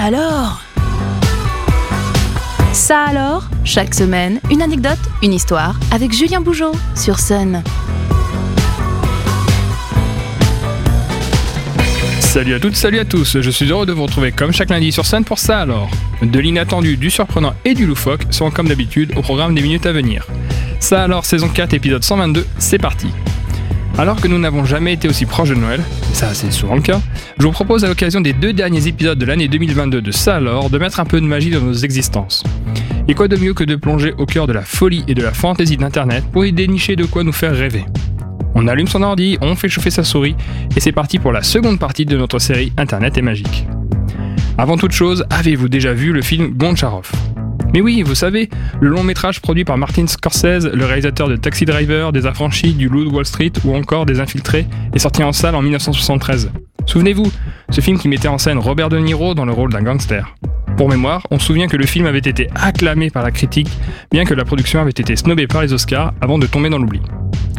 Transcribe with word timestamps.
alors? 0.00 0.60
Ça 2.72 3.04
alors? 3.04 3.44
Chaque 3.64 3.94
semaine, 3.94 4.40
une 4.50 4.62
anecdote, 4.62 4.98
une 5.22 5.32
histoire 5.32 5.78
avec 5.92 6.12
Julien 6.12 6.40
Bougeot 6.40 6.72
sur 6.96 7.18
Sun. 7.20 7.62
Salut 12.20 12.54
à 12.54 12.60
toutes, 12.60 12.76
salut 12.76 12.98
à 12.98 13.04
tous, 13.04 13.40
je 13.40 13.50
suis 13.50 13.70
heureux 13.70 13.84
de 13.84 13.92
vous 13.92 14.04
retrouver 14.04 14.32
comme 14.32 14.52
chaque 14.52 14.70
lundi 14.70 14.90
sur 14.90 15.04
Sun 15.04 15.22
pour 15.24 15.38
ça 15.38 15.60
alors. 15.60 15.90
De 16.22 16.38
l'inattendu, 16.40 16.96
du 16.96 17.10
surprenant 17.10 17.54
et 17.64 17.74
du 17.74 17.86
loufoque 17.86 18.24
sont 18.30 18.50
comme 18.50 18.68
d'habitude 18.68 19.12
au 19.16 19.22
programme 19.22 19.54
des 19.54 19.60
minutes 19.60 19.84
à 19.84 19.92
venir. 19.92 20.26
Ça 20.80 21.02
alors, 21.02 21.26
saison 21.26 21.48
4, 21.48 21.74
épisode 21.74 22.02
122, 22.02 22.46
c'est 22.58 22.78
parti. 22.78 23.08
Alors 23.98 24.20
que 24.20 24.26
nous 24.26 24.38
n'avons 24.38 24.64
jamais 24.64 24.94
été 24.94 25.08
aussi 25.08 25.26
proches 25.26 25.50
de 25.50 25.54
Noël, 25.54 25.80
et 25.80 26.14
ça 26.14 26.34
c'est 26.34 26.50
souvent 26.50 26.74
le 26.74 26.80
cas, 26.80 27.00
je 27.38 27.44
vous 27.44 27.52
propose 27.52 27.84
à 27.84 27.88
l'occasion 27.88 28.20
des 28.20 28.32
deux 28.32 28.52
derniers 28.52 28.86
épisodes 28.88 29.18
de 29.18 29.24
l'année 29.26 29.48
2022 29.48 30.00
de 30.00 30.10
ça 30.10 30.36
alors 30.36 30.70
de 30.70 30.78
mettre 30.78 30.98
un 30.98 31.04
peu 31.04 31.20
de 31.20 31.26
magie 31.26 31.50
dans 31.50 31.60
nos 31.60 31.74
existences. 31.74 32.42
Et 33.06 33.14
quoi 33.14 33.28
de 33.28 33.36
mieux 33.36 33.52
que 33.52 33.64
de 33.64 33.76
plonger 33.76 34.14
au 34.16 34.26
cœur 34.26 34.46
de 34.46 34.52
la 34.52 34.62
folie 34.62 35.04
et 35.08 35.14
de 35.14 35.22
la 35.22 35.32
fantaisie 35.32 35.76
d'Internet 35.76 36.24
pour 36.32 36.44
y 36.46 36.52
dénicher 36.52 36.96
de 36.96 37.04
quoi 37.04 37.22
nous 37.22 37.32
faire 37.32 37.54
rêver. 37.54 37.84
On 38.54 38.66
allume 38.66 38.86
son 38.86 39.02
ordi, 39.02 39.38
on 39.40 39.56
fait 39.56 39.68
chauffer 39.68 39.90
sa 39.90 40.04
souris, 40.04 40.36
et 40.76 40.80
c'est 40.80 40.92
parti 40.92 41.18
pour 41.18 41.32
la 41.32 41.42
seconde 41.42 41.78
partie 41.78 42.06
de 42.06 42.16
notre 42.16 42.38
série 42.38 42.72
Internet 42.76 43.18
est 43.18 43.22
magique. 43.22 43.66
Avant 44.58 44.76
toute 44.76 44.92
chose, 44.92 45.24
avez-vous 45.30 45.68
déjà 45.68 45.92
vu 45.92 46.12
le 46.12 46.22
film 46.22 46.48
Goncharov? 46.54 47.10
Mais 47.72 47.80
oui, 47.80 48.02
vous 48.02 48.14
savez, 48.14 48.50
le 48.80 48.88
long 48.88 49.02
métrage 49.02 49.40
produit 49.40 49.64
par 49.64 49.78
Martin 49.78 50.06
Scorsese, 50.06 50.66
le 50.72 50.84
réalisateur 50.84 51.28
de 51.28 51.36
Taxi 51.36 51.64
Driver, 51.64 52.12
des 52.12 52.26
Affranchis, 52.26 52.74
du 52.74 52.88
Loup 52.88 53.10
Wall 53.10 53.24
Street 53.24 53.52
ou 53.64 53.74
encore 53.74 54.06
des 54.06 54.20
Infiltrés, 54.20 54.66
est 54.94 54.98
sorti 54.98 55.22
en 55.22 55.32
salle 55.32 55.54
en 55.54 55.62
1973. 55.62 56.50
Souvenez-vous, 56.86 57.32
ce 57.70 57.80
film 57.80 57.98
qui 57.98 58.08
mettait 58.08 58.28
en 58.28 58.38
scène 58.38 58.58
Robert 58.58 58.88
De 58.88 58.98
Niro 58.98 59.34
dans 59.34 59.44
le 59.44 59.52
rôle 59.52 59.72
d'un 59.72 59.82
gangster. 59.82 60.34
Pour 60.76 60.88
mémoire, 60.88 61.26
on 61.30 61.38
se 61.38 61.46
souvient 61.46 61.68
que 61.68 61.76
le 61.76 61.86
film 61.86 62.06
avait 62.06 62.18
été 62.18 62.48
acclamé 62.54 63.10
par 63.10 63.22
la 63.22 63.30
critique, 63.30 63.70
bien 64.10 64.24
que 64.24 64.34
la 64.34 64.44
production 64.44 64.80
avait 64.80 64.90
été 64.90 65.16
snobée 65.16 65.46
par 65.46 65.62
les 65.62 65.72
Oscars 65.72 66.12
avant 66.20 66.38
de 66.38 66.46
tomber 66.46 66.70
dans 66.70 66.78
l'oubli. 66.78 67.00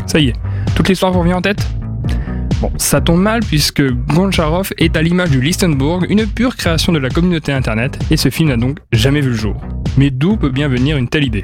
Ça 0.05 0.19
y 0.19 0.29
est, 0.29 0.35
toute 0.75 0.89
l'histoire 0.89 1.11
vous 1.11 1.19
revient 1.19 1.33
en 1.33 1.41
tête? 1.41 1.65
Bon, 2.61 2.71
ça 2.77 3.01
tombe 3.01 3.21
mal 3.21 3.41
puisque 3.41 3.83
Goncharov 4.07 4.71
est 4.77 4.95
à 4.95 5.01
l'image 5.01 5.31
du 5.31 5.41
Listenburg, 5.41 6.05
une 6.09 6.25
pure 6.25 6.55
création 6.55 6.93
de 6.93 6.99
la 6.99 7.09
communauté 7.09 7.51
internet, 7.51 7.99
et 8.09 8.17
ce 8.17 8.29
film 8.29 8.49
n'a 8.49 8.57
donc 8.57 8.79
jamais 8.91 9.21
vu 9.21 9.29
le 9.29 9.35
jour. 9.35 9.55
Mais 9.97 10.09
d'où 10.09 10.37
peut 10.37 10.49
bien 10.49 10.67
venir 10.67 10.97
une 10.97 11.07
telle 11.07 11.25
idée? 11.25 11.43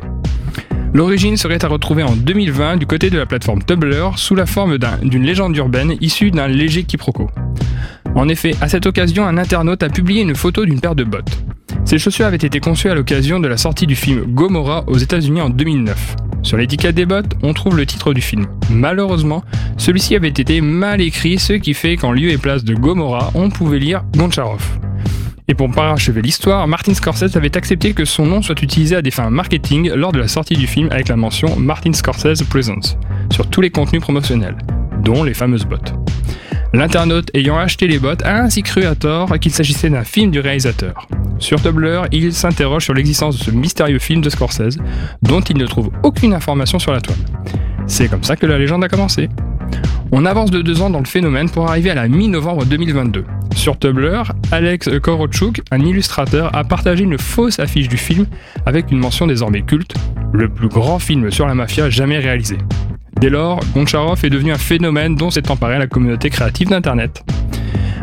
L'origine 0.93 1.37
serait 1.37 1.63
à 1.63 1.67
retrouver 1.67 2.03
en 2.03 2.15
2020 2.15 2.77
du 2.77 2.87
côté 2.87 3.09
de 3.09 3.17
la 3.19 3.25
plateforme 3.25 3.61
Tumblr 3.61 4.17
sous 4.17 4.33
la 4.35 4.45
forme 4.45 4.77
d'une 5.03 5.23
légende 5.23 5.55
urbaine 5.55 5.95
issue 6.01 6.31
d'un 6.31 6.47
léger 6.47 6.83
quiproquo. 6.83 7.29
En 8.15 8.27
effet, 8.27 8.55
à 8.59 8.67
cette 8.69 8.87
occasion, 8.87 9.25
un 9.25 9.37
internaute 9.37 9.83
a 9.83 9.89
publié 9.89 10.23
une 10.23 10.35
photo 10.35 10.65
d'une 10.65 10.81
paire 10.81 10.95
de 10.95 11.03
bottes. 11.03 11.37
Ces 11.85 11.99
chaussures 11.99 12.25
avaient 12.25 12.37
été 12.37 12.59
conçues 12.59 12.89
à 12.89 12.95
l'occasion 12.95 13.39
de 13.39 13.47
la 13.47 13.57
sortie 13.57 13.85
du 13.85 13.95
film 13.95 14.23
Gomorrah 14.33 14.83
aux 14.87 14.97
États-Unis 14.97 15.41
en 15.41 15.49
2009. 15.49 16.15
Sur 16.43 16.57
l'étiquette 16.57 16.95
des 16.95 17.05
bottes, 17.05 17.33
on 17.43 17.53
trouve 17.53 17.77
le 17.77 17.85
titre 17.85 18.13
du 18.13 18.21
film. 18.21 18.47
Malheureusement, 18.69 19.43
celui-ci 19.77 20.15
avait 20.15 20.29
été 20.29 20.61
mal 20.61 21.01
écrit, 21.01 21.37
ce 21.37 21.53
qui 21.53 21.73
fait 21.73 21.97
qu'en 21.97 22.11
lieu 22.11 22.29
et 22.29 22.37
place 22.37 22.63
de 22.63 22.73
Gomorrah, 22.73 23.31
on 23.35 23.49
pouvait 23.49 23.79
lire 23.79 24.03
Goncharov. 24.15 24.79
Et 25.47 25.55
pour 25.55 25.69
parachever 25.71 26.21
l'histoire, 26.21 26.67
Martin 26.67 26.93
Scorsese 26.93 27.35
avait 27.35 27.57
accepté 27.57 27.93
que 27.93 28.05
son 28.05 28.25
nom 28.25 28.41
soit 28.43 28.61
utilisé 28.61 28.95
à 28.95 29.01
des 29.01 29.09
fins 29.09 29.31
marketing 29.31 29.91
lors 29.93 30.11
de 30.11 30.19
la 30.19 30.27
sortie 30.27 30.53
du 30.53 30.67
film 30.67 30.89
avec 30.91 31.07
la 31.07 31.15
mention 31.15 31.55
Martin 31.55 31.91
Scorsese 31.91 32.43
Presents 32.43 32.97
sur 33.31 33.49
tous 33.49 33.61
les 33.61 33.71
contenus 33.71 34.01
promotionnels, 34.01 34.57
dont 35.03 35.23
les 35.23 35.33
fameuses 35.33 35.65
bottes. 35.65 35.93
L'internaute 36.71 37.31
ayant 37.33 37.57
acheté 37.57 37.87
les 37.87 37.97
bottes 37.97 38.23
a 38.23 38.43
ainsi 38.43 38.61
cru 38.61 38.83
à 38.83 38.93
tort 38.93 39.39
qu'il 39.39 39.51
s'agissait 39.51 39.89
d'un 39.89 40.03
film 40.03 40.29
du 40.29 40.39
réalisateur. 40.39 41.07
Sur 41.39 41.61
Tumblr, 41.61 42.07
il 42.11 42.33
s'interroge 42.33 42.83
sur 42.83 42.93
l'existence 42.93 43.37
de 43.37 43.43
ce 43.43 43.51
mystérieux 43.51 43.99
film 43.99 44.21
de 44.21 44.29
Scorsese, 44.29 44.77
dont 45.21 45.41
il 45.41 45.57
ne 45.57 45.65
trouve 45.65 45.89
aucune 46.03 46.33
information 46.33 46.79
sur 46.79 46.91
la 46.91 47.01
toile. 47.01 47.17
C'est 47.87 48.09
comme 48.09 48.23
ça 48.23 48.35
que 48.35 48.45
la 48.45 48.59
légende 48.59 48.83
a 48.83 48.89
commencé. 48.89 49.29
On 50.11 50.25
avance 50.25 50.51
de 50.51 50.61
deux 50.61 50.81
ans 50.81 50.89
dans 50.89 50.99
le 50.99 51.05
phénomène 51.05 51.49
pour 51.49 51.69
arriver 51.69 51.91
à 51.91 51.95
la 51.95 52.07
mi-novembre 52.07 52.65
2022. 52.65 53.23
Sur 53.55 53.79
Tumblr, 53.79 54.33
Alex 54.51 54.89
Korochuk, 55.01 55.61
un 55.71 55.79
illustrateur, 55.79 56.53
a 56.55 56.63
partagé 56.63 57.03
une 57.03 57.17
fausse 57.17 57.59
affiche 57.59 57.87
du 57.87 57.97
film 57.97 58.25
avec 58.65 58.91
une 58.91 58.99
mention 58.99 59.25
désormais 59.25 59.61
culte, 59.61 59.93
le 60.33 60.49
plus 60.49 60.67
grand 60.67 60.99
film 60.99 61.31
sur 61.31 61.47
la 61.47 61.55
mafia 61.55 61.89
jamais 61.89 62.19
réalisé. 62.19 62.57
Dès 63.19 63.29
lors, 63.29 63.59
Goncharov 63.73 64.23
est 64.23 64.29
devenu 64.29 64.51
un 64.51 64.57
phénomène 64.57 65.15
dont 65.15 65.29
s'est 65.29 65.49
emparée 65.51 65.77
la 65.77 65.87
communauté 65.87 66.29
créative 66.29 66.69
d'Internet. 66.69 67.23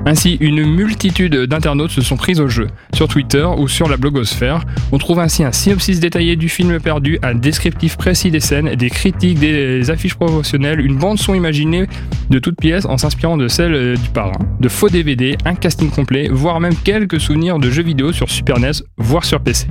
Ainsi, 0.09 0.37
une 0.41 0.65
multitude 0.65 1.34
d'internautes 1.34 1.91
se 1.91 2.00
sont 2.00 2.17
pris 2.17 2.39
au 2.39 2.47
jeu. 2.47 2.69
Sur 2.94 3.09
Twitter 3.09 3.44
ou 3.59 3.67
sur 3.67 3.89
la 3.89 3.97
blogosphère, 3.97 4.65
on 4.93 4.99
trouve 4.99 5.19
ainsi 5.19 5.43
un 5.43 5.50
synopsis 5.50 5.99
détaillé 5.99 6.37
du 6.37 6.49
film 6.49 6.78
perdu, 6.78 7.19
un 7.25 7.34
descriptif 7.34 7.97
précis 7.97 8.31
des 8.31 8.39
scènes, 8.39 8.72
des 8.77 8.89
critiques, 8.89 9.41
des 9.41 9.91
affiches 9.91 10.15
promotionnelles, 10.15 10.81
une 10.81 10.97
bande-son 10.97 11.34
imaginée 11.34 11.89
de 12.31 12.39
toutes 12.39 12.61
pièces 12.61 12.84
en 12.84 12.99
s'inspirant 12.99 13.37
de 13.37 13.49
celle 13.49 13.99
du 13.99 14.09
parrain, 14.11 14.39
de 14.61 14.69
faux 14.69 14.89
DVD, 14.89 15.37
un 15.44 15.56
casting 15.56 15.91
complet, 15.91 16.28
voire 16.31 16.61
même 16.61 16.77
quelques 16.77 17.21
souvenirs 17.21 17.59
de 17.59 17.69
jeux 17.69 17.83
vidéo 17.83 18.12
sur 18.12 18.31
Super 18.31 18.61
NES, 18.61 18.71
voire 18.99 19.25
sur 19.25 19.41
PC. 19.41 19.67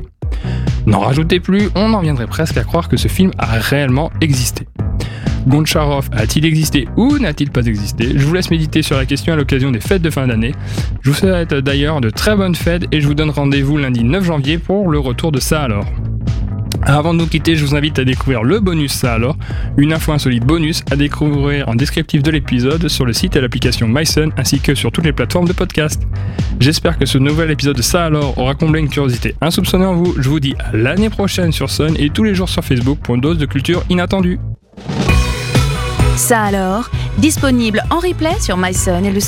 N'en 0.86 1.00
rajoutez 1.00 1.40
plus, 1.40 1.70
on 1.76 1.94
en 1.94 2.02
viendrait 2.02 2.28
presque 2.28 2.58
à 2.58 2.66
croire 2.66 2.90
que 2.90 2.98
ce 2.98 3.08
film 3.08 3.32
a 3.38 3.58
réellement 3.58 4.12
existé. 4.20 4.68
Goncharov 5.48 6.10
a-t-il 6.12 6.46
existé 6.46 6.88
ou 6.98 7.18
n'a-t-il 7.18 7.52
pas 7.52 7.66
existé? 7.66 8.14
Je 8.16 8.26
vous 8.26 8.34
laisse 8.34 8.50
méditer 8.50 8.82
sur 8.82 8.98
la 8.98 9.06
question 9.06 9.34
à 9.34 9.36
l'occasion 9.36 9.72
des 9.72 9.80
fêtes 9.80 10.02
de 10.02 10.10
fin 10.10 10.28
d'année. 10.28 10.54
Je 11.02 11.10
vous 11.10 11.16
souhaite 11.16 11.54
d'ailleurs 11.54 12.02
de 12.02 12.10
très 12.10 12.36
bonnes 12.36 12.56
fêtes 12.56 12.86
et 12.92 13.02
je 13.02 13.08
vous 13.08 13.14
donne 13.14 13.30
rendez-vous 13.30 13.78
lundi 13.78 14.04
9 14.04 14.24
janvier 14.24 14.58
pour 14.58 14.90
le 14.90 15.00
retour 15.00 15.32
de 15.32 15.40
ça. 15.40 15.68
Avant 16.88 17.14
de 17.14 17.20
nous 17.20 17.28
quitter, 17.28 17.56
je 17.56 17.66
vous 17.66 17.76
invite 17.76 17.98
à 17.98 18.04
découvrir 18.04 18.44
le 18.44 18.60
bonus 18.60 18.92
Ça 18.92 19.18
une 19.78 19.94
info 19.94 20.12
insolite 20.12 20.46
bonus 20.46 20.84
à 20.92 20.96
découvrir 20.96 21.68
en 21.68 21.76
descriptif 21.76 22.22
de 22.22 22.32
l'épisode 22.32 22.88
sur 22.88 23.06
le 23.06 23.14
site 23.14 23.36
et 23.36 23.42
l'application 23.42 23.88
MySun 23.88 24.30
ainsi 24.38 24.60
que 24.60 24.76
sur 24.76 24.92
toutes 24.92 25.06
les 25.06 25.14
plateformes 25.14 25.48
de 25.48 25.54
podcast. 25.54 26.04
J'espère 26.60 26.98
que 26.98 27.06
ce 27.06 27.18
nouvel 27.18 27.50
épisode 27.50 27.78
de 27.78 27.82
Ça 27.82 28.10
aura 28.12 28.54
comblé 28.56 28.82
une 28.82 28.90
curiosité 28.90 29.36
insoupçonnée 29.42 29.86
en 29.86 29.96
vous. 29.96 30.16
Je 30.20 30.30
vous 30.30 30.40
dis 30.40 30.56
à 30.60 30.76
l'année 30.76 31.10
prochaine 31.10 31.52
sur 31.52 31.70
Sun 31.70 31.96
et 31.98 32.10
tous 32.10 32.24
les 32.24 32.36
jours 32.36 32.50
sur 32.50 32.64
Facebook 32.64 33.00
pour 33.00 33.16
une 33.16 33.22
dose 33.22 33.38
de 33.38 33.46
culture 33.46 33.84
inattendue. 33.90 34.40
Ça 36.16 36.44
alors, 36.44 36.90
disponible 37.18 37.84
en 37.90 38.00
replay 38.00 38.40
sur 38.40 38.58
myson 38.58 39.04
et 39.04 39.12
le 39.12 39.20